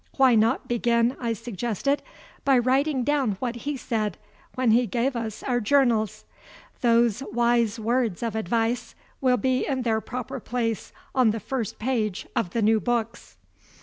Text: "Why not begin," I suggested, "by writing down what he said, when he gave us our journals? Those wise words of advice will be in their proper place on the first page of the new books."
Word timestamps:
"Why 0.17 0.33
not 0.33 0.67
begin," 0.67 1.15
I 1.19 1.33
suggested, 1.33 2.01
"by 2.43 2.57
writing 2.57 3.03
down 3.03 3.33
what 3.33 3.55
he 3.55 3.77
said, 3.77 4.17
when 4.55 4.71
he 4.71 4.87
gave 4.87 5.15
us 5.15 5.43
our 5.43 5.59
journals? 5.59 6.25
Those 6.81 7.21
wise 7.31 7.79
words 7.79 8.23
of 8.23 8.35
advice 8.35 8.95
will 9.21 9.37
be 9.37 9.67
in 9.67 9.83
their 9.83 10.01
proper 10.01 10.39
place 10.39 10.91
on 11.13 11.29
the 11.29 11.39
first 11.39 11.77
page 11.77 12.25
of 12.35 12.49
the 12.49 12.63
new 12.63 12.79
books." 12.79 13.37